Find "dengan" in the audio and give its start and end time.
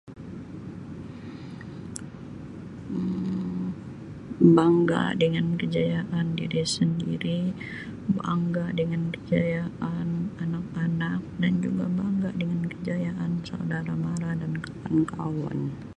5.21-5.47, 8.79-9.03, 12.39-12.61